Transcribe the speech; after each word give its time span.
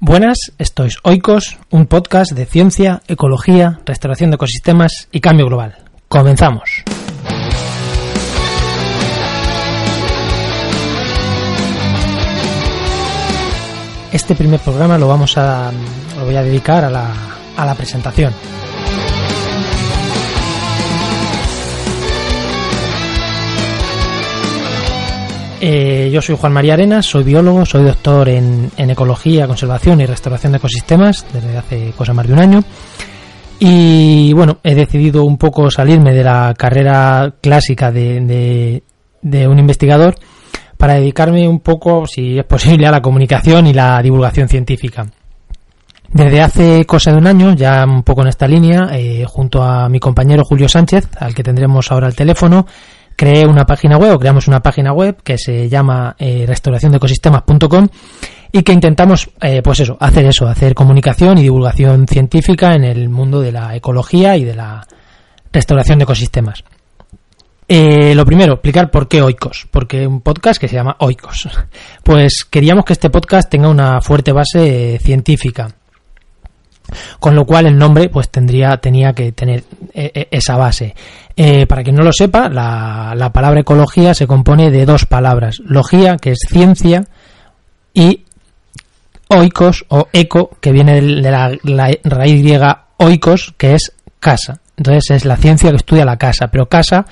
Buenas, 0.00 0.52
esto 0.58 0.84
es 0.84 0.98
Oikos, 1.02 1.58
un 1.70 1.86
podcast 1.86 2.30
de 2.30 2.46
ciencia, 2.46 3.02
ecología, 3.08 3.80
restauración 3.84 4.30
de 4.30 4.36
ecosistemas 4.36 5.08
y 5.10 5.20
cambio 5.20 5.46
global. 5.46 5.74
Comenzamos. 6.06 6.84
Este 14.12 14.36
primer 14.36 14.60
programa 14.60 14.98
lo 14.98 15.08
vamos 15.08 15.36
a 15.36 15.72
lo 16.16 16.24
voy 16.24 16.36
a 16.36 16.44
dedicar 16.44 16.84
a 16.84 16.90
la, 16.90 17.12
a 17.56 17.66
la 17.66 17.74
presentación. 17.74 18.32
Eh, 25.60 26.10
yo 26.12 26.22
soy 26.22 26.36
Juan 26.36 26.52
María 26.52 26.74
Arenas, 26.74 27.06
soy 27.06 27.24
biólogo, 27.24 27.66
soy 27.66 27.82
doctor 27.84 28.28
en, 28.28 28.70
ecología, 28.76 29.48
conservación 29.48 30.00
y 30.00 30.06
restauración 30.06 30.52
de 30.52 30.58
ecosistemas 30.58 31.26
desde 31.32 31.56
hace 31.56 31.92
cosa 31.96 32.14
más 32.14 32.26
de 32.26 32.32
un 32.32 32.38
año. 32.38 32.64
Y 33.58 34.32
bueno, 34.34 34.58
he 34.62 34.76
decidido 34.76 35.24
un 35.24 35.36
poco 35.36 35.68
salirme 35.70 36.14
de 36.14 36.22
la 36.22 36.54
carrera 36.56 37.34
clásica 37.40 37.90
de, 37.90 38.82
de, 39.20 39.48
un 39.48 39.58
investigador 39.58 40.14
para 40.76 40.94
dedicarme 40.94 41.48
un 41.48 41.58
poco, 41.58 42.06
si 42.06 42.38
es 42.38 42.44
posible, 42.44 42.86
a 42.86 42.92
la 42.92 43.02
comunicación 43.02 43.66
y 43.66 43.72
la 43.72 44.00
divulgación 44.00 44.48
científica. 44.48 45.08
Desde 46.12 46.40
hace 46.40 46.84
cosa 46.86 47.10
de 47.10 47.18
un 47.18 47.26
año, 47.26 47.54
ya 47.54 47.84
un 47.84 48.04
poco 48.04 48.22
en 48.22 48.28
esta 48.28 48.46
línea, 48.46 48.90
eh, 48.92 49.24
junto 49.26 49.62
a 49.62 49.88
mi 49.88 49.98
compañero 49.98 50.44
Julio 50.44 50.68
Sánchez, 50.68 51.08
al 51.18 51.34
que 51.34 51.42
tendremos 51.42 51.90
ahora 51.90 52.06
el 52.06 52.14
teléfono, 52.14 52.64
creé 53.18 53.44
una 53.44 53.66
página 53.66 53.98
web 53.98 54.14
o 54.14 54.18
creamos 54.20 54.46
una 54.46 54.60
página 54.60 54.92
web 54.92 55.16
que 55.24 55.36
se 55.38 55.68
llama 55.68 56.14
eh, 56.20 56.44
restauraciondecosistemas.com 56.46 57.88
y 58.52 58.62
que 58.62 58.72
intentamos, 58.72 59.28
eh, 59.42 59.60
pues 59.60 59.80
eso, 59.80 59.96
hacer 59.98 60.24
eso, 60.26 60.46
hacer 60.46 60.72
comunicación 60.72 61.36
y 61.36 61.42
divulgación 61.42 62.06
científica 62.06 62.76
en 62.76 62.84
el 62.84 63.08
mundo 63.08 63.40
de 63.40 63.50
la 63.50 63.74
ecología 63.74 64.36
y 64.36 64.44
de 64.44 64.54
la 64.54 64.86
restauración 65.52 65.98
de 65.98 66.04
ecosistemas. 66.04 66.62
Eh, 67.66 68.14
lo 68.14 68.24
primero, 68.24 68.52
explicar 68.54 68.88
por 68.88 69.08
qué 69.08 69.20
Oikos, 69.20 69.66
porque 69.72 70.06
un 70.06 70.20
podcast 70.20 70.60
que 70.60 70.68
se 70.68 70.76
llama 70.76 70.96
Oikos. 71.00 71.48
Pues 72.04 72.46
queríamos 72.48 72.84
que 72.84 72.92
este 72.92 73.10
podcast 73.10 73.50
tenga 73.50 73.68
una 73.68 74.00
fuerte 74.00 74.30
base 74.30 75.00
científica, 75.02 75.68
con 77.18 77.34
lo 77.34 77.44
cual 77.44 77.66
el 77.66 77.76
nombre 77.76 78.08
pues 78.08 78.30
tendría 78.30 78.76
tenía 78.78 79.12
que 79.12 79.32
tener 79.32 79.64
eh, 79.92 80.10
eh, 80.14 80.28
esa 80.30 80.56
base 80.56 80.94
eh, 81.40 81.68
para 81.68 81.84
quien 81.84 81.94
no 81.94 82.02
lo 82.02 82.12
sepa 82.12 82.48
la, 82.48 83.14
la, 83.16 83.32
palabra 83.32 83.60
ecología 83.60 84.12
se 84.12 84.26
compone 84.26 84.72
de 84.72 84.84
dos 84.84 85.06
palabras 85.06 85.60
logía 85.64 86.16
que 86.16 86.32
es 86.32 86.40
ciencia 86.48 87.04
y 87.94 88.24
oikos 89.28 89.86
o 89.86 90.08
eco 90.12 90.50
que 90.60 90.72
viene 90.72 91.00
de 91.00 91.30
la, 91.30 91.96
raíz 92.02 92.42
griega 92.42 92.86
oikos 92.96 93.54
que 93.56 93.74
es 93.74 93.92
casa 94.18 94.58
entonces 94.76 95.12
es 95.12 95.24
la 95.24 95.36
ciencia 95.36 95.70
que 95.70 95.76
estudia 95.76 96.04
la 96.04 96.16
casa 96.16 96.48
pero 96.48 96.68
casa 96.68 97.06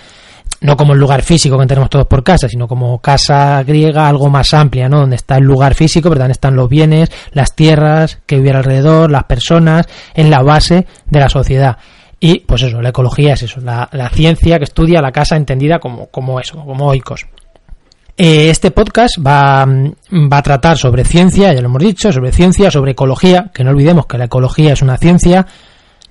no 0.60 0.76
como 0.76 0.94
el 0.94 0.98
lugar 0.98 1.22
físico 1.22 1.56
que 1.56 1.66
tenemos 1.66 1.90
todos 1.90 2.06
por 2.06 2.24
casa, 2.24 2.48
sino 2.48 2.66
como 2.66 2.98
casa 3.00 3.62
griega 3.62 4.08
algo 4.08 4.30
más 4.30 4.54
amplia, 4.54 4.88
¿no? 4.88 5.00
Donde 5.00 5.16
está 5.16 5.36
el 5.36 5.44
lugar 5.44 5.74
físico, 5.74 6.08
pero 6.08 6.24
están 6.24 6.56
los 6.56 6.70
bienes, 6.70 7.10
las 7.32 7.54
tierras 7.54 8.20
que 8.24 8.36
viven 8.36 8.56
alrededor, 8.56 9.10
las 9.10 9.24
personas, 9.24 9.86
en 10.14 10.30
la 10.30 10.42
base 10.42 10.86
de 11.10 11.20
la 11.20 11.28
sociedad. 11.28 11.76
Y 12.18 12.40
pues 12.40 12.62
eso, 12.62 12.80
la 12.80 12.88
ecología 12.88 13.34
es 13.34 13.42
eso, 13.42 13.60
la, 13.60 14.10
ciencia 14.12 14.58
que 14.58 14.64
estudia 14.64 15.02
la 15.02 15.12
casa 15.12 15.36
entendida 15.36 15.78
como, 15.78 16.06
como 16.06 16.40
eso, 16.40 16.64
como 16.64 16.86
oikos. 16.86 17.26
Eh, 18.16 18.48
este 18.48 18.70
podcast 18.70 19.16
va, 19.18 19.66
va 19.66 20.38
a 20.38 20.42
tratar 20.42 20.78
sobre 20.78 21.04
ciencia, 21.04 21.52
ya 21.52 21.60
lo 21.60 21.66
hemos 21.66 21.82
dicho, 21.82 22.10
sobre 22.10 22.32
ciencia, 22.32 22.70
sobre 22.70 22.92
ecología, 22.92 23.50
que 23.52 23.62
no 23.62 23.70
olvidemos 23.70 24.06
que 24.06 24.16
la 24.16 24.24
ecología 24.24 24.72
es 24.72 24.80
una 24.80 24.96
ciencia. 24.96 25.46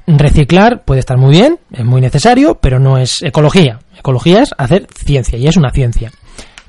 Reciclar 0.06 0.84
puede 0.86 1.00
estar 1.00 1.18
muy 1.18 1.32
bien, 1.32 1.58
es 1.72 1.84
muy 1.84 2.02
necesario, 2.02 2.60
pero 2.62 2.80
no 2.80 3.00
es 3.00 3.24
ecología. 3.24 3.80
Ecología 3.98 4.44
es 4.44 4.52
hacer 4.56 4.86
ciencia 4.94 5.40
y 5.40 5.48
es 5.48 5.58
una 5.58 5.72
ciencia. 5.72 6.12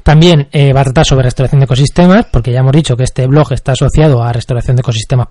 También 0.03 0.49
eh, 0.53 0.72
va 0.72 0.81
a 0.81 0.84
tratar 0.84 1.05
sobre 1.05 1.25
restauración 1.25 1.60
de 1.60 1.65
ecosistemas, 1.65 2.27
porque 2.33 2.53
ya 2.53 2.60
hemos 2.60 2.72
dicho 2.72 2.97
que 2.97 3.03
este 3.03 3.27
blog 3.27 3.53
está 3.53 3.72
asociado 3.72 4.22
a 4.22 4.33
restauración 4.33 4.77
de 4.77 4.81
ecosistemas. 4.81 5.28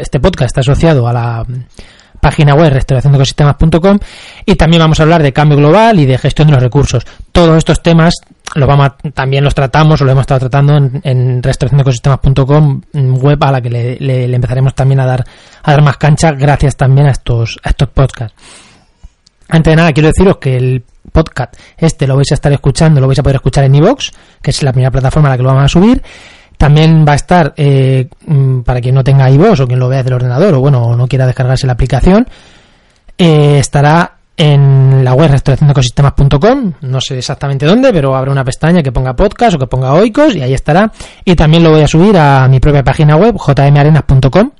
Este 0.00 0.18
podcast 0.18 0.48
está 0.56 0.60
asociado 0.62 1.06
a 1.06 1.12
la 1.12 1.46
página 2.20 2.54
web 2.54 2.72
restauraciondeecosistemas.com 2.72 3.98
y 4.44 4.54
también 4.56 4.80
vamos 4.80 5.00
a 5.00 5.02
hablar 5.02 5.22
de 5.22 5.32
cambio 5.32 5.58
global 5.58 5.98
y 6.00 6.06
de 6.06 6.18
gestión 6.18 6.48
de 6.48 6.54
los 6.54 6.62
recursos. 6.62 7.06
Todos 7.32 7.56
estos 7.56 7.82
temas 7.82 8.14
los 8.54 8.66
vamos 8.66 8.92
también 9.14 9.44
los 9.44 9.54
tratamos 9.54 10.00
o 10.00 10.04
lo 10.04 10.12
hemos 10.12 10.22
estado 10.22 10.40
tratando 10.40 10.76
en, 10.76 11.00
en 11.04 11.42
restauraciondeecosistemas.com, 11.42 12.80
web 13.20 13.44
a 13.44 13.52
la 13.52 13.60
que 13.60 13.70
le, 13.70 14.24
empezaremos 14.24 14.74
también 14.74 15.00
a 15.00 15.06
dar 15.06 15.24
a 15.62 15.70
dar 15.70 15.82
más 15.82 15.96
cancha 15.96 16.32
gracias 16.32 16.76
también 16.76 17.06
a 17.06 17.10
estos 17.10 17.58
a 17.62 17.70
estos 17.70 17.88
podcasts. 17.88 18.34
Antes 19.48 19.72
de 19.72 19.76
nada 19.76 19.92
quiero 19.92 20.08
deciros 20.08 20.36
que 20.38 20.56
el 20.56 20.84
podcast. 21.12 21.54
Este 21.76 22.06
lo 22.06 22.16
vais 22.16 22.30
a 22.30 22.34
estar 22.34 22.52
escuchando, 22.52 23.00
lo 23.00 23.06
vais 23.06 23.18
a 23.18 23.22
poder 23.22 23.36
escuchar 23.36 23.64
en 23.64 23.74
iVoox, 23.74 24.10
que 24.42 24.50
es 24.50 24.62
la 24.62 24.72
primera 24.72 24.90
plataforma 24.90 25.28
a 25.28 25.32
la 25.32 25.36
que 25.36 25.42
lo 25.42 25.48
vamos 25.48 25.64
a 25.64 25.68
subir. 25.68 26.02
También 26.58 27.04
va 27.06 27.12
a 27.12 27.16
estar, 27.16 27.54
eh, 27.56 28.08
mm, 28.26 28.60
para 28.60 28.80
quien 28.80 28.94
no 28.94 29.04
tenga 29.04 29.30
iVoox 29.30 29.60
o 29.60 29.66
quien 29.66 29.78
lo 29.78 29.88
vea 29.88 30.02
del 30.02 30.14
ordenador 30.14 30.54
o 30.54 30.60
bueno, 30.60 30.96
no 30.96 31.06
quiera 31.06 31.24
descargarse 31.24 31.68
la 31.68 31.74
aplicación, 31.74 32.26
eh, 33.16 33.58
estará 33.60 34.16
en 34.36 35.04
la 35.04 35.14
web 35.14 35.30
restauraciondeecosistemas.com, 35.30 36.72
no 36.82 37.00
sé 37.00 37.18
exactamente 37.18 37.64
dónde, 37.64 37.92
pero 37.92 38.14
habrá 38.14 38.30
una 38.30 38.44
pestaña 38.44 38.82
que 38.82 38.92
ponga 38.92 39.14
podcast 39.14 39.54
o 39.54 39.58
que 39.58 39.66
ponga 39.66 39.94
oicos 39.94 40.34
y 40.34 40.42
ahí 40.42 40.52
estará. 40.52 40.92
Y 41.24 41.36
también 41.36 41.62
lo 41.62 41.70
voy 41.70 41.82
a 41.82 41.88
subir 41.88 42.16
a 42.16 42.46
mi 42.48 42.58
propia 42.60 42.82
página 42.82 43.16
web, 43.16 43.36
jmarenas.com. 43.36 44.50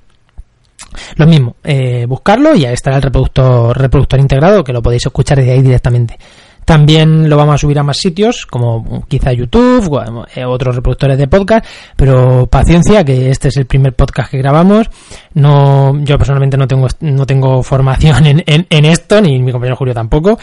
Lo 1.16 1.26
mismo, 1.26 1.56
eh, 1.64 2.06
buscarlo 2.06 2.54
y 2.54 2.64
ahí 2.64 2.74
estará 2.74 2.96
el 2.96 3.02
reproductor, 3.02 3.76
reproductor 3.76 4.20
integrado 4.20 4.64
que 4.64 4.72
lo 4.72 4.82
podéis 4.82 5.06
escuchar 5.06 5.38
desde 5.38 5.52
ahí 5.52 5.62
directamente. 5.62 6.18
También 6.68 7.30
lo 7.30 7.38
vamos 7.38 7.54
a 7.54 7.58
subir 7.58 7.78
a 7.78 7.82
más 7.82 7.96
sitios, 7.96 8.44
como 8.44 9.02
quizá 9.08 9.32
YouTube, 9.32 10.02
eh, 10.34 10.44
otros 10.44 10.76
reproductores 10.76 11.16
de 11.16 11.26
podcast, 11.26 11.64
pero 11.96 12.46
paciencia, 12.46 13.02
que 13.02 13.30
este 13.30 13.48
es 13.48 13.56
el 13.56 13.64
primer 13.64 13.94
podcast 13.94 14.30
que 14.30 14.36
grabamos. 14.36 14.90
No, 15.32 15.98
yo 16.04 16.18
personalmente 16.18 16.58
no 16.58 16.68
tengo, 16.68 16.86
no 17.00 17.24
tengo 17.24 17.62
formación 17.62 18.26
en, 18.26 18.44
en, 18.44 18.84
esto, 18.84 19.18
ni 19.22 19.38
mi 19.38 19.50
compañero 19.50 19.76
Julio 19.76 19.94
tampoco. 19.94 20.38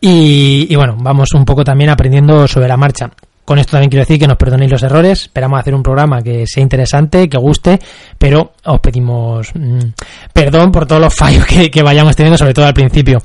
Y, 0.00 0.74
bueno, 0.74 0.96
vamos 0.98 1.34
un 1.34 1.44
poco 1.44 1.62
también 1.64 1.90
aprendiendo 1.90 2.48
sobre 2.48 2.66
la 2.66 2.78
marcha. 2.78 3.10
Con 3.44 3.58
esto 3.58 3.72
también 3.72 3.90
quiero 3.90 4.04
decir 4.04 4.18
que 4.18 4.26
nos 4.26 4.38
perdonéis 4.38 4.70
los 4.70 4.82
errores. 4.82 5.24
Esperamos 5.24 5.60
hacer 5.60 5.74
un 5.74 5.82
programa 5.82 6.22
que 6.22 6.46
sea 6.46 6.62
interesante, 6.62 7.28
que 7.28 7.36
guste, 7.36 7.78
pero 8.16 8.54
os 8.64 8.80
pedimos 8.80 9.50
mm, 9.54 9.80
perdón 10.32 10.72
por 10.72 10.86
todos 10.86 11.02
los 11.02 11.14
fallos 11.14 11.44
que 11.44 11.82
vayamos 11.82 12.16
teniendo, 12.16 12.38
sobre 12.38 12.54
todo 12.54 12.64
al 12.64 12.72
principio. 12.72 13.20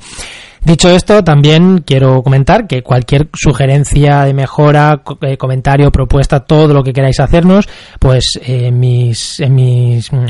Dicho 0.64 0.88
esto, 0.88 1.22
también 1.22 1.84
quiero 1.86 2.22
comentar 2.22 2.66
que 2.66 2.82
cualquier 2.82 3.28
sugerencia 3.34 4.24
de 4.24 4.32
mejora, 4.32 5.02
eh, 5.20 5.36
comentario, 5.36 5.92
propuesta, 5.92 6.40
todo 6.40 6.72
lo 6.72 6.82
que 6.82 6.94
queráis 6.94 7.20
hacernos, 7.20 7.68
pues 7.98 8.40
en 8.42 8.80
mis, 8.80 9.40
en 9.40 9.54
mis, 9.54 10.10
mm, 10.10 10.24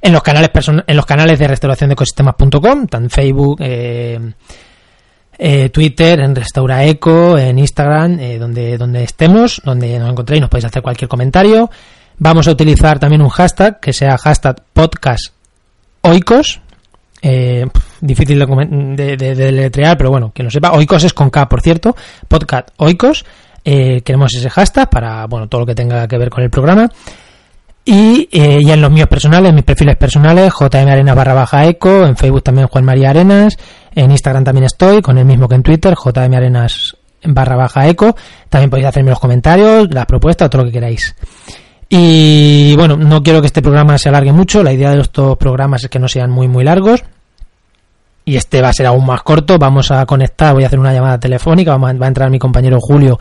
en 0.00 0.12
los 0.12 0.22
canales 0.22 0.50
en 0.86 0.96
los 0.96 1.04
canales 1.04 1.38
de 1.38 1.48
restauración 1.48 1.90
de 1.90 1.94
ecosistemas.com, 1.94 2.86
tan 2.86 3.10
Facebook, 3.10 3.58
eh, 3.60 4.18
eh, 5.36 5.68
Twitter, 5.68 6.20
en 6.20 6.34
Restaura 6.34 6.84
Eco, 6.84 7.36
en 7.36 7.58
Instagram, 7.58 8.18
donde, 8.38 8.78
donde 8.78 9.04
estemos, 9.04 9.60
donde 9.62 9.98
nos 9.98 10.10
encontréis, 10.10 10.40
nos 10.40 10.48
podéis 10.48 10.66
hacer 10.66 10.82
cualquier 10.82 11.08
comentario. 11.08 11.70
Vamos 12.18 12.48
a 12.48 12.52
utilizar 12.52 12.98
también 12.98 13.20
un 13.20 13.28
hashtag 13.28 13.80
que 13.80 13.92
sea 13.92 14.16
hashtag 14.16 14.62
podcast 14.72 15.34
oikos, 16.04 16.60
eh, 17.22 17.66
difícil 18.04 18.38
de, 18.38 19.16
de, 19.16 19.94
pero 19.96 20.10
bueno, 20.10 20.32
que 20.32 20.42
no 20.42 20.50
sepa. 20.50 20.72
Oikos 20.72 21.04
es 21.04 21.14
con 21.14 21.30
K, 21.30 21.48
por 21.48 21.60
cierto. 21.60 21.96
Podcast 22.28 22.68
Oikos. 22.76 23.24
Eh, 23.64 24.02
queremos 24.02 24.34
ese 24.34 24.50
hashtag 24.50 24.90
para 24.90 25.26
bueno 25.26 25.48
todo 25.48 25.62
lo 25.62 25.66
que 25.66 25.74
tenga 25.74 26.06
que 26.06 26.18
ver 26.18 26.28
con 26.28 26.44
el 26.44 26.50
programa. 26.50 26.88
Y 27.86 28.28
eh, 28.32 28.60
ya 28.64 28.74
en 28.74 28.80
los 28.80 28.90
míos 28.90 29.08
personales, 29.08 29.52
mis 29.52 29.64
perfiles 29.64 29.96
personales, 29.96 30.52
JM 30.58 30.88
Arenas 30.88 31.16
barra 31.16 31.34
baja 31.34 31.66
eco, 31.66 32.06
en 32.06 32.16
Facebook 32.16 32.42
también 32.42 32.66
Juan 32.68 32.84
María 32.84 33.10
Arenas, 33.10 33.58
en 33.94 34.10
Instagram 34.10 34.44
también 34.44 34.64
estoy, 34.64 35.02
con 35.02 35.18
el 35.18 35.26
mismo 35.26 35.48
que 35.48 35.56
en 35.56 35.62
Twitter, 35.62 35.94
JM 35.94 36.34
Arenas 36.34 36.96
barra 37.24 37.56
baja 37.56 37.86
eco. 37.88 38.16
También 38.48 38.70
podéis 38.70 38.88
hacerme 38.88 39.10
los 39.10 39.20
comentarios, 39.20 39.88
las 39.90 40.06
propuestas, 40.06 40.48
todo 40.48 40.62
lo 40.62 40.68
que 40.68 40.72
queráis. 40.72 41.14
Y 41.88 42.74
bueno, 42.76 42.96
no 42.96 43.22
quiero 43.22 43.40
que 43.40 43.46
este 43.48 43.60
programa 43.60 43.98
se 43.98 44.08
alargue 44.08 44.32
mucho, 44.32 44.62
la 44.62 44.72
idea 44.72 44.90
de 44.90 45.00
estos 45.02 45.36
programas 45.36 45.84
es 45.84 45.90
que 45.90 45.98
no 45.98 46.08
sean 46.08 46.30
muy 46.30 46.48
muy 46.48 46.64
largos 46.64 47.04
y 48.24 48.36
este 48.36 48.62
va 48.62 48.68
a 48.68 48.72
ser 48.72 48.86
aún 48.86 49.06
más 49.06 49.22
corto. 49.22 49.58
Vamos 49.58 49.90
a 49.90 50.06
conectar, 50.06 50.54
voy 50.54 50.64
a 50.64 50.66
hacer 50.66 50.78
una 50.78 50.92
llamada 50.92 51.18
telefónica, 51.18 51.76
va 51.76 51.88
a 51.88 52.08
entrar 52.08 52.30
mi 52.30 52.38
compañero 52.38 52.78
Julio 52.80 53.18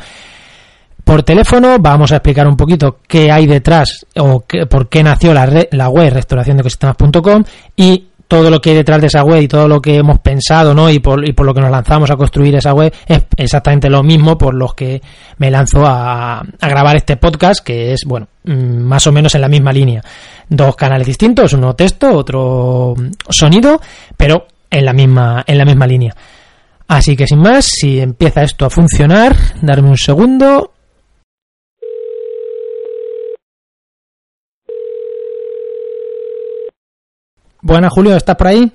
por 1.04 1.24
teléfono, 1.24 1.78
vamos 1.80 2.12
a 2.12 2.18
explicar 2.18 2.48
un 2.48 2.56
poquito 2.56 3.00
qué 3.08 3.32
hay 3.32 3.46
detrás 3.46 4.06
o 4.18 4.44
por 4.70 4.88
qué 4.88 5.04
nació 5.04 5.34
la, 5.34 5.68
la 5.72 5.90
web 5.90 6.14
restauraciondecosistemas.com 6.14 7.44
y 7.76 8.08
todo 8.28 8.50
lo 8.50 8.62
que 8.62 8.72
hay 8.72 8.78
detrás 8.78 9.02
de 9.02 9.08
esa 9.08 9.24
web 9.24 9.42
y 9.42 9.48
todo 9.48 9.68
lo 9.68 9.82
que 9.82 9.98
hemos 9.98 10.20
pensado, 10.20 10.74
¿no? 10.74 10.90
Y 10.90 11.00
por, 11.00 11.28
y 11.28 11.34
por 11.34 11.46
lo 11.46 11.54
que 11.54 11.62
nos 11.62 11.70
lanzamos 11.70 12.10
a 12.10 12.16
construir 12.16 12.56
esa 12.56 12.74
web 12.74 12.92
es 13.06 13.24
exactamente 13.38 13.90
lo 13.90 14.02
mismo 14.02 14.38
por 14.38 14.56
los 14.56 14.74
que 14.74 15.02
me 15.38 15.52
lanzo 15.52 15.86
a, 15.86 16.40
a 16.40 16.68
grabar 16.70 16.96
este 16.96 17.18
podcast, 17.18 17.64
que 17.64 17.94
es, 17.94 18.02
bueno, 18.08 18.28
mm, 18.46 18.80
más 18.80 19.06
o 19.06 19.12
menos 19.12 19.36
en 19.36 19.42
la 19.42 19.50
misma 19.50 19.74
línea. 19.74 20.02
Dos 20.50 20.76
canales 20.76 21.06
distintos, 21.06 21.54
uno 21.54 21.76
texto, 21.76 22.12
otro 22.12 22.96
sonido, 23.30 23.80
pero 24.18 24.48
en 24.74 24.86
la 24.86 24.94
misma, 24.94 25.44
en 25.46 25.58
la 25.58 25.66
misma 25.66 25.86
línea. 25.86 26.14
Así 26.88 27.16
que 27.16 27.28
sin 27.28 27.40
más, 27.40 27.66
si 27.66 28.00
empieza 28.00 28.42
esto 28.42 28.66
a 28.66 28.70
funcionar, 28.70 29.36
darme 29.62 29.90
un 29.90 29.98
segundo. 29.98 30.72
Buenas, 37.62 37.94
Julio, 37.94 38.18
¿estás 38.18 38.36
por 38.36 38.48
ahí? 38.48 38.72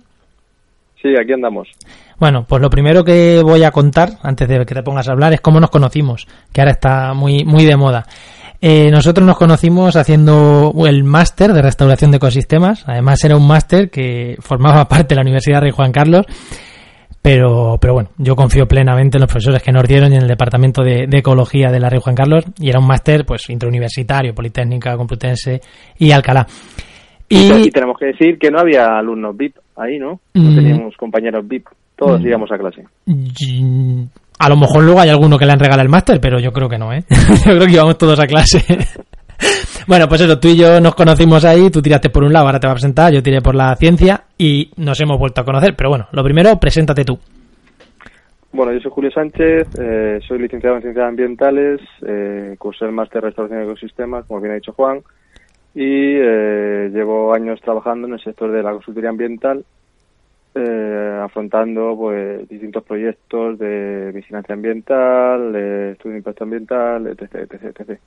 Sí, 1.02 1.08
aquí 1.20 1.32
andamos. 1.32 1.68
Bueno, 2.18 2.44
pues 2.48 2.62
lo 2.62 2.70
primero 2.70 3.04
que 3.04 3.42
voy 3.44 3.62
a 3.62 3.70
contar, 3.70 4.18
antes 4.22 4.48
de 4.48 4.64
que 4.64 4.74
te 4.74 4.82
pongas 4.82 5.08
a 5.08 5.12
hablar, 5.12 5.32
es 5.32 5.40
cómo 5.40 5.60
nos 5.60 5.70
conocimos, 5.70 6.26
que 6.52 6.60
ahora 6.60 6.72
está 6.72 7.12
muy, 7.12 7.44
muy 7.44 7.64
de 7.64 7.76
moda. 7.76 8.06
Eh, 8.60 8.90
nosotros 8.90 9.24
nos 9.24 9.38
conocimos 9.38 9.94
haciendo 9.94 10.72
el 10.86 11.04
máster 11.04 11.52
de 11.52 11.62
restauración 11.62 12.10
de 12.10 12.16
ecosistemas. 12.16 12.84
Además 12.88 13.22
era 13.24 13.36
un 13.36 13.46
máster 13.46 13.90
que 13.90 14.36
formaba 14.40 14.84
parte 14.88 15.10
de 15.10 15.16
la 15.16 15.22
Universidad 15.22 15.60
Rey 15.60 15.70
Juan 15.70 15.92
Carlos. 15.92 16.26
Pero, 17.20 17.78
pero 17.80 17.94
bueno, 17.94 18.10
yo 18.16 18.36
confío 18.36 18.66
plenamente 18.66 19.18
en 19.18 19.22
los 19.22 19.30
profesores 19.30 19.62
que 19.62 19.72
nos 19.72 19.84
dieron 19.84 20.12
y 20.12 20.16
en 20.16 20.22
el 20.22 20.28
departamento 20.28 20.82
de, 20.82 21.08
ecología 21.10 21.70
de 21.70 21.80
la 21.80 21.90
Rey 21.90 22.00
Juan 22.02 22.14
Carlos. 22.14 22.44
Y 22.58 22.68
era 22.70 22.80
un 22.80 22.86
máster, 22.86 23.24
pues, 23.26 23.50
interuniversitario, 23.50 24.34
Politécnica, 24.34 24.96
Complutense 24.96 25.60
y 25.98 26.10
Alcalá. 26.10 26.46
Y, 27.28 27.70
tenemos 27.70 27.98
que 27.98 28.06
decir 28.06 28.38
que 28.38 28.50
no 28.50 28.60
había 28.60 28.98
alumnos 28.98 29.36
VIP 29.36 29.56
ahí, 29.76 29.98
¿no? 29.98 30.20
No 30.34 30.50
mm. 30.50 30.54
teníamos 30.54 30.96
compañeros 30.96 31.46
VIP. 31.46 31.66
Todos 31.96 32.20
mm. 32.20 32.26
íbamos 32.26 32.50
a 32.50 32.56
clase. 32.56 32.84
A 34.38 34.48
lo 34.48 34.56
mejor 34.56 34.84
luego 34.84 35.00
hay 35.00 35.10
alguno 35.10 35.36
que 35.36 35.46
le 35.46 35.52
han 35.52 35.58
regalado 35.58 35.82
el 35.82 35.88
máster, 35.88 36.20
pero 36.20 36.38
yo 36.38 36.52
creo 36.52 36.68
que 36.68 36.78
no, 36.78 36.92
¿eh? 36.92 37.04
yo 37.44 37.52
creo 37.56 37.66
que 37.66 37.72
íbamos 37.72 37.98
todos 37.98 38.20
a 38.20 38.26
clase. 38.26 38.64
bueno, 39.86 40.06
pues 40.08 40.20
eso, 40.20 40.38
tú 40.38 40.48
y 40.48 40.56
yo 40.56 40.80
nos 40.80 40.94
conocimos 40.94 41.44
ahí, 41.44 41.70
tú 41.70 41.82
tiraste 41.82 42.10
por 42.10 42.22
un 42.22 42.32
lado, 42.32 42.46
ahora 42.46 42.60
te 42.60 42.66
va 42.66 42.72
a 42.72 42.76
presentar, 42.76 43.12
yo 43.12 43.22
tiré 43.22 43.40
por 43.40 43.54
la 43.54 43.74
ciencia 43.74 44.24
y 44.36 44.70
nos 44.76 45.00
hemos 45.00 45.18
vuelto 45.18 45.40
a 45.40 45.44
conocer. 45.44 45.74
Pero 45.76 45.90
bueno, 45.90 46.06
lo 46.12 46.22
primero, 46.22 46.56
preséntate 46.58 47.04
tú. 47.04 47.18
Bueno, 48.52 48.72
yo 48.72 48.80
soy 48.80 48.90
Julio 48.90 49.10
Sánchez, 49.10 49.68
eh, 49.78 50.20
soy 50.26 50.38
licenciado 50.38 50.76
en 50.76 50.82
Ciencias 50.82 51.06
Ambientales, 51.06 51.80
eh, 52.06 52.54
cursé 52.58 52.86
el 52.86 52.92
máster 52.92 53.20
de 53.20 53.28
Restauración 53.28 53.60
de 53.60 53.66
Ecosistemas, 53.66 54.24
como 54.24 54.40
bien 54.40 54.52
ha 54.52 54.56
dicho 54.56 54.72
Juan, 54.72 55.00
y 55.74 56.16
eh, 56.16 56.88
llevo 56.92 57.34
años 57.34 57.60
trabajando 57.60 58.06
en 58.06 58.14
el 58.14 58.20
sector 58.20 58.50
de 58.50 58.62
la 58.62 58.72
consultoría 58.72 59.10
ambiental 59.10 59.64
eh, 60.58 61.20
afrontando 61.22 61.96
pues 61.96 62.48
distintos 62.48 62.84
proyectos 62.84 63.58
de 63.58 64.12
vigilancia 64.12 64.54
ambiental, 64.54 65.52
de 65.52 65.92
estudio 65.92 66.12
de 66.12 66.18
impacto 66.18 66.44
ambiental, 66.44 67.06
etc, 67.06 67.34
etc, 67.34 67.80
etc. 67.80 68.00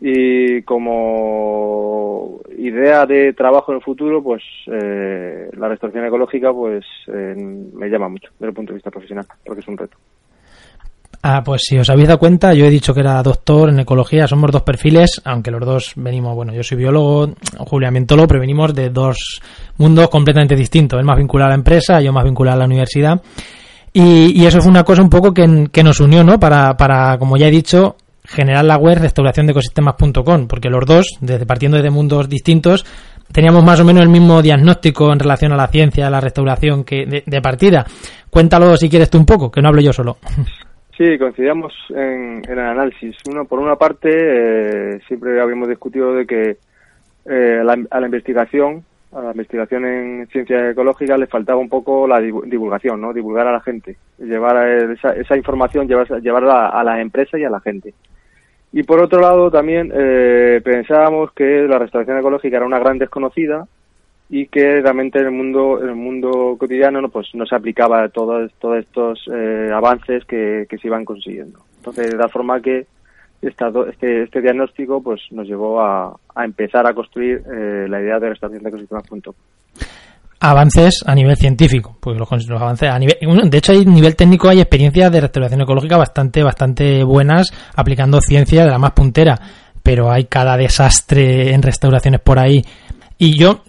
Y 0.00 0.62
como 0.62 2.40
idea 2.58 3.06
de 3.06 3.32
trabajo 3.32 3.72
en 3.72 3.76
el 3.76 3.84
futuro, 3.84 4.22
pues 4.22 4.42
eh, 4.66 5.48
la 5.56 5.68
restauración 5.68 6.04
ecológica 6.06 6.52
pues 6.52 6.84
me 7.06 7.88
llama 7.88 8.08
mucho 8.08 8.30
desde 8.32 8.48
el 8.48 8.54
punto 8.54 8.72
de 8.72 8.76
vista 8.76 8.90
profesional, 8.90 9.26
porque 9.44 9.60
es 9.60 9.68
un 9.68 9.78
reto. 9.78 9.96
Ah, 11.28 11.42
pues 11.42 11.62
si 11.66 11.76
os 11.76 11.90
habéis 11.90 12.06
dado 12.06 12.20
cuenta, 12.20 12.54
yo 12.54 12.66
he 12.66 12.70
dicho 12.70 12.94
que 12.94 13.00
era 13.00 13.20
doctor 13.20 13.70
en 13.70 13.80
ecología, 13.80 14.28
somos 14.28 14.52
dos 14.52 14.62
perfiles, 14.62 15.20
aunque 15.24 15.50
los 15.50 15.60
dos 15.66 15.92
venimos, 15.96 16.36
bueno, 16.36 16.54
yo 16.54 16.62
soy 16.62 16.78
biólogo, 16.78 17.34
Julia 17.58 17.90
Mientolo, 17.90 18.28
pero 18.28 18.38
venimos 18.38 18.72
de 18.72 18.90
dos 18.90 19.40
mundos 19.76 20.08
completamente 20.08 20.54
distintos. 20.54 21.00
Él 21.00 21.04
más 21.04 21.18
vinculado 21.18 21.48
a 21.48 21.50
la 21.50 21.56
empresa, 21.56 22.00
yo 22.00 22.12
más 22.12 22.22
vinculado 22.22 22.58
a 22.58 22.60
la 22.60 22.66
universidad. 22.66 23.20
Y, 23.92 24.44
eso 24.46 24.60
fue 24.60 24.70
una 24.70 24.84
cosa 24.84 25.02
un 25.02 25.10
poco 25.10 25.34
que, 25.34 25.82
nos 25.82 25.98
unió, 25.98 26.22
¿no? 26.22 26.38
Para, 26.38 26.76
para, 26.76 27.18
como 27.18 27.36
ya 27.36 27.48
he 27.48 27.50
dicho, 27.50 27.96
generar 28.24 28.64
la 28.64 28.76
web 28.76 28.98
restauración 29.00 29.46
de 29.46 29.50
ecosistemas.com, 29.50 30.46
porque 30.46 30.70
los 30.70 30.86
dos, 30.86 31.08
desde 31.20 31.44
partiendo 31.44 31.82
de 31.82 31.90
mundos 31.90 32.28
distintos, 32.28 32.86
teníamos 33.32 33.64
más 33.64 33.80
o 33.80 33.84
menos 33.84 34.04
el 34.04 34.10
mismo 34.10 34.42
diagnóstico 34.42 35.12
en 35.12 35.18
relación 35.18 35.50
a 35.50 35.56
la 35.56 35.66
ciencia, 35.66 36.06
a 36.06 36.10
la 36.10 36.20
restauración 36.20 36.84
que 36.84 37.24
de 37.26 37.42
partida. 37.42 37.84
Cuéntalo 38.30 38.76
si 38.76 38.88
quieres 38.88 39.10
tú 39.10 39.18
un 39.18 39.26
poco, 39.26 39.50
que 39.50 39.60
no 39.60 39.70
hablo 39.70 39.80
yo 39.80 39.92
solo. 39.92 40.18
Sí, 40.96 41.18
coincidíamos 41.18 41.74
en, 41.90 42.42
el 42.48 42.58
análisis. 42.58 43.16
Uno, 43.28 43.44
por 43.44 43.58
una 43.58 43.76
parte, 43.76 44.08
eh, 44.10 45.00
siempre 45.06 45.38
habíamos 45.40 45.68
discutido 45.68 46.14
de 46.14 46.26
que 46.26 46.56
eh, 47.26 47.60
a 47.90 48.00
la 48.00 48.06
investigación, 48.06 48.82
a 49.12 49.20
la 49.20 49.30
investigación 49.32 49.84
en 49.84 50.26
ciencias 50.28 50.72
ecológicas, 50.72 51.18
le 51.18 51.26
faltaba 51.26 51.60
un 51.60 51.68
poco 51.68 52.06
la 52.06 52.20
divulgación, 52.20 53.00
¿no? 53.00 53.12
Divulgar 53.12 53.46
a 53.46 53.52
la 53.52 53.60
gente, 53.60 53.96
llevar 54.18 54.66
esa, 54.90 55.14
esa 55.14 55.36
información, 55.36 55.86
llevar, 55.86 56.08
llevarla 56.22 56.68
a 56.68 56.82
las 56.82 56.98
empresas 57.00 57.38
y 57.38 57.44
a 57.44 57.50
la 57.50 57.60
gente. 57.60 57.92
Y 58.72 58.82
por 58.82 59.02
otro 59.02 59.20
lado, 59.20 59.50
también 59.50 59.92
eh, 59.94 60.62
pensábamos 60.64 61.30
que 61.32 61.66
la 61.68 61.78
restauración 61.78 62.18
ecológica 62.18 62.56
era 62.56 62.66
una 62.66 62.78
gran 62.78 62.96
desconocida 62.96 63.66
y 64.28 64.46
que 64.46 64.80
realmente 64.80 65.20
en 65.20 65.26
el 65.26 65.32
mundo 65.32 65.80
en 65.80 65.90
el 65.90 65.94
mundo 65.94 66.56
cotidiano 66.58 67.00
no 67.00 67.08
pues 67.08 67.28
no 67.34 67.46
se 67.46 67.54
aplicaba 67.54 68.08
todos 68.08 68.50
todos 68.58 68.78
estos 68.78 69.20
eh, 69.32 69.70
avances 69.72 70.24
que, 70.24 70.66
que, 70.68 70.78
se 70.78 70.88
iban 70.88 71.04
consiguiendo. 71.04 71.60
Entonces 71.78 72.10
de 72.10 72.16
la 72.16 72.28
forma 72.28 72.60
que 72.60 72.86
este, 73.40 74.22
este 74.22 74.40
diagnóstico 74.40 75.02
pues 75.02 75.20
nos 75.30 75.46
llevó 75.46 75.80
a, 75.80 76.16
a 76.34 76.44
empezar 76.44 76.86
a 76.86 76.94
construir 76.94 77.42
eh, 77.46 77.86
la 77.88 78.00
idea 78.00 78.18
de 78.18 78.30
restauración 78.30 78.64
de 78.64 78.68
ecosistemas.com 78.70 79.34
avances 80.38 81.02
a 81.06 81.14
nivel 81.14 81.36
científico 81.36 81.96
pues 82.00 82.18
los, 82.18 82.28
los, 82.48 82.60
avances 82.60 82.90
a 82.90 82.98
nivel 82.98 83.16
de 83.48 83.58
hecho 83.58 83.72
a 83.72 83.76
nivel 83.76 84.16
técnico 84.16 84.48
hay 84.48 84.60
experiencias 84.60 85.10
de 85.10 85.20
restauración 85.20 85.62
ecológica 85.62 85.96
bastante 85.96 86.42
bastante 86.42 87.04
buenas 87.04 87.50
aplicando 87.74 88.20
ciencia 88.20 88.64
de 88.64 88.70
la 88.70 88.78
más 88.78 88.92
puntera 88.92 89.38
pero 89.86 90.10
hay 90.10 90.24
cada 90.24 90.56
desastre 90.56 91.54
en 91.54 91.62
restauraciones 91.62 92.20
por 92.20 92.40
ahí. 92.40 92.60
Y 93.18 93.38
yo 93.38 93.62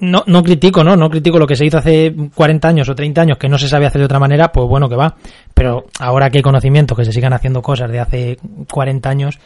no, 0.00 0.22
no 0.26 0.42
critico, 0.42 0.82
¿no? 0.84 0.96
No 0.96 1.10
critico 1.10 1.38
lo 1.38 1.46
que 1.46 1.56
se 1.56 1.64
hizo 1.64 1.78
hace 1.78 2.14
40 2.34 2.68
años 2.68 2.88
o 2.88 2.94
30 2.94 3.20
años 3.20 3.38
que 3.38 3.48
no 3.48 3.58
se 3.58 3.68
sabe 3.68 3.86
hacer 3.86 4.00
de 4.00 4.06
otra 4.06 4.18
manera, 4.18 4.52
pues 4.52 4.68
bueno 4.68 4.88
que 4.88 4.96
va. 4.96 5.16
Pero 5.54 5.86
ahora 6.00 6.30
que 6.30 6.38
hay 6.38 6.42
conocimientos 6.42 6.96
que 6.96 7.04
se 7.04 7.12
sigan 7.12 7.32
haciendo 7.32 7.62
cosas 7.62 7.90
de 7.90 8.00
hace 8.00 8.36
40 8.70 9.08
años, 9.08 9.38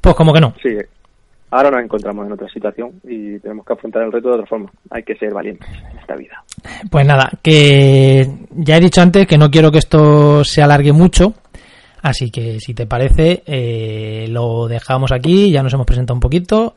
pues 0.00 0.14
como 0.14 0.32
que 0.32 0.40
no. 0.40 0.54
Sí, 0.62 0.76
ahora 1.50 1.70
nos 1.70 1.84
encontramos 1.84 2.26
en 2.26 2.32
otra 2.32 2.48
situación 2.48 2.92
y 3.04 3.38
tenemos 3.40 3.66
que 3.66 3.72
afrontar 3.72 4.02
el 4.02 4.12
reto 4.12 4.28
de 4.28 4.34
otra 4.34 4.46
forma. 4.46 4.70
Hay 4.90 5.02
que 5.02 5.16
ser 5.16 5.32
valientes 5.32 5.68
en 5.68 5.98
esta 5.98 6.16
vida. 6.16 6.42
Pues 6.90 7.06
nada, 7.06 7.30
que 7.42 8.26
ya 8.50 8.76
he 8.76 8.80
dicho 8.80 9.00
antes 9.00 9.26
que 9.26 9.38
no 9.38 9.50
quiero 9.50 9.70
que 9.70 9.78
esto 9.78 10.44
se 10.44 10.62
alargue 10.62 10.92
mucho. 10.92 11.34
Así 12.00 12.30
que 12.30 12.60
si 12.60 12.74
te 12.74 12.86
parece, 12.86 13.42
eh, 13.44 14.26
lo 14.28 14.68
dejamos 14.68 15.10
aquí, 15.10 15.50
ya 15.50 15.62
nos 15.64 15.74
hemos 15.74 15.86
presentado 15.86 16.14
un 16.14 16.20
poquito 16.20 16.76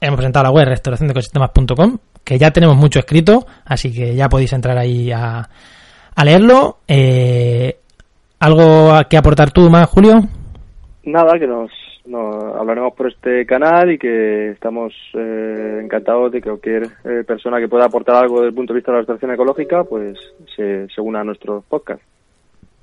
hemos 0.00 0.16
presentado 0.16 0.44
la 0.44 0.50
web 0.50 0.68
restauraciondecosistemas.com, 0.68 1.98
que 2.28 2.38
ya 2.38 2.50
tenemos 2.50 2.76
mucho 2.76 2.98
escrito, 2.98 3.46
así 3.64 3.90
que 3.90 4.14
ya 4.14 4.28
podéis 4.28 4.52
entrar 4.52 4.76
ahí 4.76 5.10
a, 5.10 5.48
a 6.14 6.24
leerlo. 6.26 6.80
Eh, 6.86 7.78
¿Algo 8.38 8.90
que 9.08 9.16
aportar 9.16 9.50
tú 9.50 9.70
más, 9.70 9.88
Julio? 9.88 10.20
Nada, 11.04 11.38
que 11.38 11.46
nos, 11.46 11.70
hablaremos 12.54 12.92
por 12.92 13.10
este 13.10 13.46
canal 13.46 13.92
y 13.92 13.98
que 13.98 14.50
estamos 14.50 14.92
eh, 15.14 15.80
encantados 15.82 16.30
de 16.30 16.42
que 16.42 16.50
cualquier 16.50 16.82
eh, 16.82 17.24
persona 17.26 17.58
que 17.60 17.68
pueda 17.68 17.86
aportar 17.86 18.16
algo 18.16 18.40
desde 18.40 18.48
el 18.48 18.54
punto 18.54 18.74
de 18.74 18.80
vista 18.80 18.92
de 18.92 18.96
la 18.96 19.00
restauración 19.00 19.32
ecológica, 19.32 19.84
pues 19.84 20.18
se, 20.54 20.86
se 20.94 21.00
una 21.00 21.20
a 21.20 21.24
nuestro 21.24 21.64
podcast. 21.66 22.02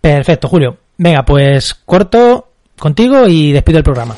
Perfecto, 0.01 0.48
Julio. 0.48 0.75
Venga, 0.98 1.24
pues 1.24 1.75
corto 1.86 2.48
contigo 2.79 3.27
y 3.27 3.51
despido 3.51 3.77
el 3.77 3.84
programa. 3.84 4.15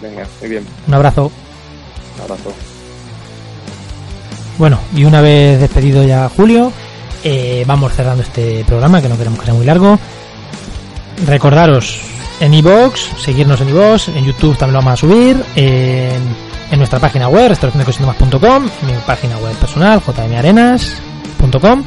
Venga, 0.00 0.26
muy 0.40 0.48
bien. 0.48 0.64
Un 0.88 0.94
abrazo. 0.94 1.30
Abrazo. 2.22 2.73
Bueno, 4.58 4.78
y 4.94 5.04
una 5.04 5.20
vez 5.20 5.60
despedido 5.60 6.04
ya 6.04 6.28
Julio, 6.28 6.72
eh, 7.24 7.64
vamos 7.66 7.92
cerrando 7.92 8.22
este 8.22 8.64
programa 8.64 9.02
que 9.02 9.08
no 9.08 9.18
queremos 9.18 9.40
que 9.40 9.46
sea 9.46 9.54
muy 9.54 9.66
largo. 9.66 9.98
Recordaros 11.26 12.00
en 12.40 12.54
iVoox, 12.54 13.00
seguirnos 13.18 13.60
en 13.60 13.70
iVoox, 13.70 14.08
en 14.08 14.24
YouTube 14.24 14.56
también 14.56 14.74
lo 14.74 14.78
vamos 14.80 14.92
a 14.92 14.96
subir, 14.96 15.44
en, 15.56 16.44
nuestra 16.78 16.98
página 16.98 17.28
web, 17.28 17.48
restauracionecosistemas.com, 17.50 18.68
en 18.82 18.86
mi 18.86 18.92
página 19.06 19.38
web 19.38 19.54
personal, 19.54 20.00
jmarenas.com 20.00 21.84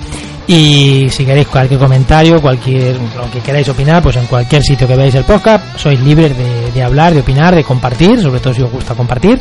y 0.48 1.10
si 1.10 1.26
queréis 1.26 1.48
cualquier 1.48 1.78
comentario, 1.78 2.42
cualquier 2.42 2.96
lo 2.96 3.30
que 3.30 3.42
queráis 3.42 3.68
opinar, 3.68 4.02
pues 4.02 4.16
en 4.16 4.26
cualquier 4.28 4.64
sitio 4.64 4.88
que 4.88 4.96
veáis 4.96 5.14
el 5.16 5.26
podcast, 5.26 5.78
sois 5.78 6.00
libres 6.00 6.34
de 6.74 6.84
hablar, 6.84 7.14
de 7.14 7.20
opinar, 7.20 7.54
de 7.54 7.66
compartir, 7.66 8.22
sobre 8.22 8.40
todo 8.40 8.54
si 8.54 8.62
os 8.62 8.72
gusta 8.72 8.96
compartir. 8.96 9.38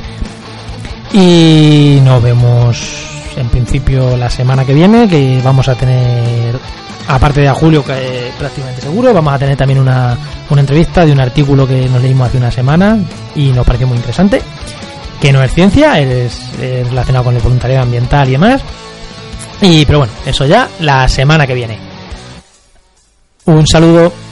Y 1.12 2.00
nos 2.02 2.20
vemos 2.20 3.05
en 3.36 3.48
principio 3.48 4.16
la 4.16 4.30
semana 4.30 4.64
que 4.64 4.74
viene, 4.74 5.08
que 5.08 5.40
vamos 5.44 5.68
a 5.68 5.74
tener, 5.74 6.58
aparte 7.08 7.42
de 7.42 7.48
a 7.48 7.54
Julio, 7.54 7.84
que 7.84 8.28
es 8.28 8.34
prácticamente 8.34 8.82
seguro, 8.82 9.12
vamos 9.12 9.34
a 9.34 9.38
tener 9.38 9.56
también 9.56 9.78
una, 9.80 10.16
una 10.50 10.60
entrevista 10.60 11.04
de 11.04 11.12
un 11.12 11.20
artículo 11.20 11.66
que 11.66 11.88
nos 11.88 12.02
leímos 12.02 12.28
hace 12.28 12.38
una 12.38 12.50
semana 12.50 12.98
y 13.34 13.50
nos 13.50 13.66
pareció 13.66 13.86
muy 13.86 13.96
interesante, 13.96 14.40
que 15.20 15.32
no 15.32 15.42
es 15.42 15.52
ciencia, 15.52 16.00
es, 16.00 16.52
es 16.60 16.88
relacionado 16.88 17.24
con 17.24 17.36
el 17.36 17.42
voluntariado 17.42 17.82
ambiental 17.82 18.28
y 18.28 18.32
demás. 18.32 18.62
Y, 19.60 19.84
pero 19.86 19.98
bueno, 20.00 20.12
eso 20.24 20.44
ya 20.44 20.68
la 20.80 21.08
semana 21.08 21.46
que 21.46 21.54
viene. 21.54 21.78
Un 23.46 23.66
saludo. 23.66 24.25